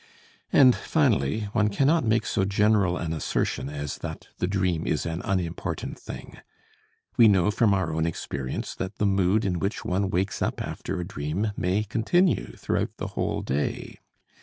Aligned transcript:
And 0.51 0.75
finally, 0.75 1.41
one 1.53 1.67
cannot 1.69 2.03
make 2.03 2.25
so 2.25 2.43
general 2.43 2.97
an 2.97 3.13
assertion 3.13 3.69
as 3.69 3.97
that 3.99 4.29
the 4.39 4.47
dream 4.47 4.87
is 4.87 5.05
an 5.05 5.21
unimportant 5.23 5.99
thing. 5.99 6.39
We 7.17 7.27
know 7.27 7.51
from 7.51 7.71
our 7.75 7.93
own 7.93 8.07
experience 8.07 8.73
that 8.73 8.95
the 8.95 9.05
mood 9.05 9.45
in 9.45 9.59
which 9.59 9.85
one 9.85 10.09
wakes 10.09 10.41
up 10.41 10.59
after 10.59 10.99
a 10.99 11.05
dream 11.07 11.51
may 11.55 11.83
continue 11.83 12.53
throughout 12.57 12.97
the 12.97 13.09
whole 13.09 13.43
day. 13.43 13.99